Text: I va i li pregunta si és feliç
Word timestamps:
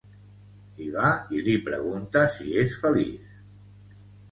I 0.85 0.87
va 0.95 1.09
i 1.35 1.43
li 1.49 1.55
pregunta 1.67 2.25
si 2.39 2.51
és 2.65 2.75
feliç 2.87 3.39